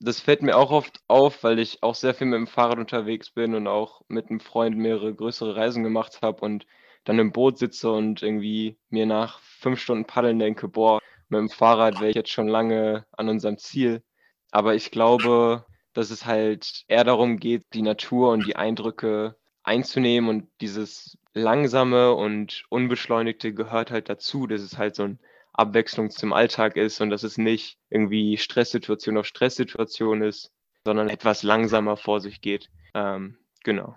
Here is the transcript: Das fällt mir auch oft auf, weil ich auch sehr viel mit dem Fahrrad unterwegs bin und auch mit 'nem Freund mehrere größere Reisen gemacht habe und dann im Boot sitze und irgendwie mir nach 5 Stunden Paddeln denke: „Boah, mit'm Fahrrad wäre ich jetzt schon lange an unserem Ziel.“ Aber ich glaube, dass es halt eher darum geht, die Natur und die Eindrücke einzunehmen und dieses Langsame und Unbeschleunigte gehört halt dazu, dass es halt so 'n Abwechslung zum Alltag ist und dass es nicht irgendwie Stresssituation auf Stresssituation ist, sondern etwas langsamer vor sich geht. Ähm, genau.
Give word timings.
Das 0.00 0.20
fällt 0.20 0.42
mir 0.42 0.56
auch 0.56 0.70
oft 0.70 1.00
auf, 1.08 1.42
weil 1.42 1.58
ich 1.58 1.82
auch 1.82 1.96
sehr 1.96 2.14
viel 2.14 2.28
mit 2.28 2.36
dem 2.36 2.46
Fahrrad 2.46 2.78
unterwegs 2.78 3.30
bin 3.32 3.54
und 3.56 3.66
auch 3.66 4.02
mit 4.06 4.30
'nem 4.30 4.38
Freund 4.38 4.76
mehrere 4.76 5.12
größere 5.12 5.56
Reisen 5.56 5.82
gemacht 5.82 6.20
habe 6.22 6.40
und 6.44 6.66
dann 7.04 7.18
im 7.18 7.32
Boot 7.32 7.58
sitze 7.58 7.90
und 7.90 8.22
irgendwie 8.22 8.78
mir 8.90 9.06
nach 9.06 9.40
5 9.40 9.80
Stunden 9.80 10.04
Paddeln 10.06 10.38
denke: 10.38 10.68
„Boah, 10.68 11.00
mit'm 11.30 11.50
Fahrrad 11.50 11.98
wäre 11.98 12.10
ich 12.10 12.16
jetzt 12.16 12.30
schon 12.30 12.46
lange 12.46 13.06
an 13.10 13.28
unserem 13.28 13.58
Ziel.“ 13.58 14.04
Aber 14.52 14.76
ich 14.76 14.92
glaube, 14.92 15.66
dass 15.94 16.10
es 16.10 16.24
halt 16.26 16.84
eher 16.86 17.02
darum 17.02 17.38
geht, 17.38 17.64
die 17.74 17.82
Natur 17.82 18.30
und 18.30 18.44
die 18.44 18.54
Eindrücke 18.54 19.36
einzunehmen 19.64 20.30
und 20.30 20.48
dieses 20.60 21.18
Langsame 21.34 22.14
und 22.14 22.62
Unbeschleunigte 22.70 23.52
gehört 23.52 23.90
halt 23.90 24.08
dazu, 24.08 24.46
dass 24.46 24.60
es 24.62 24.78
halt 24.78 24.94
so 24.94 25.02
'n 25.02 25.18
Abwechslung 25.58 26.10
zum 26.10 26.32
Alltag 26.32 26.76
ist 26.76 27.00
und 27.00 27.10
dass 27.10 27.22
es 27.22 27.36
nicht 27.36 27.78
irgendwie 27.90 28.36
Stresssituation 28.38 29.18
auf 29.18 29.26
Stresssituation 29.26 30.22
ist, 30.22 30.52
sondern 30.84 31.08
etwas 31.08 31.42
langsamer 31.42 31.96
vor 31.96 32.20
sich 32.20 32.40
geht. 32.40 32.70
Ähm, 32.94 33.38
genau. 33.64 33.96